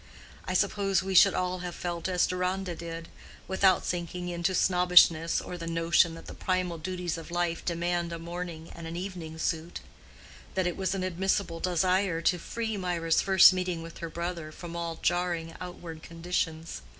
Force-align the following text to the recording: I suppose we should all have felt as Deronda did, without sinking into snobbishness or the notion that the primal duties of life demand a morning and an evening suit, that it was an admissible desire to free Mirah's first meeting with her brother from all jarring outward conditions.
I 0.45 0.55
suppose 0.55 1.03
we 1.03 1.13
should 1.13 1.35
all 1.35 1.59
have 1.59 1.75
felt 1.75 2.07
as 2.09 2.25
Deronda 2.25 2.73
did, 2.75 3.07
without 3.47 3.85
sinking 3.85 4.29
into 4.29 4.55
snobbishness 4.55 5.39
or 5.39 5.59
the 5.59 5.67
notion 5.67 6.15
that 6.15 6.25
the 6.25 6.33
primal 6.33 6.79
duties 6.79 7.19
of 7.19 7.29
life 7.29 7.63
demand 7.63 8.11
a 8.11 8.17
morning 8.17 8.71
and 8.73 8.87
an 8.87 8.95
evening 8.95 9.37
suit, 9.37 9.81
that 10.55 10.65
it 10.65 10.75
was 10.75 10.95
an 10.95 11.03
admissible 11.03 11.59
desire 11.59 12.19
to 12.19 12.39
free 12.39 12.77
Mirah's 12.77 13.21
first 13.21 13.53
meeting 13.53 13.83
with 13.83 13.99
her 13.99 14.09
brother 14.09 14.51
from 14.51 14.75
all 14.75 14.95
jarring 15.03 15.53
outward 15.61 16.01
conditions. 16.01 16.81